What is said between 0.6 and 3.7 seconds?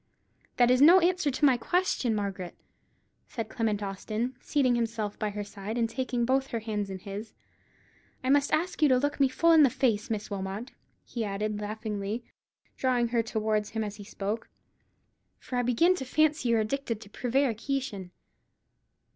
is no answer to my question, Margaret," said